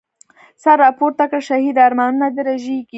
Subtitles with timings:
[0.63, 2.79] سر راپورته کړه شهیده، ارمانونه دي رژیږی